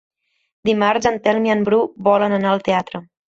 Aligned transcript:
Dimarts 0.69 1.09
en 1.09 1.19
Telm 1.27 1.45
i 1.49 1.53
en 1.57 1.61
Bru 1.69 1.81
volen 2.09 2.35
anar 2.41 2.55
al 2.57 2.65
teatre. 2.71 3.05